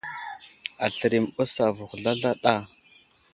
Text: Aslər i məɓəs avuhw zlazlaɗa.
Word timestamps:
Aslər 0.85 1.13
i 1.17 1.19
məɓəs 1.23 1.53
avuhw 1.67 1.91
zlazlaɗa. 2.01 2.53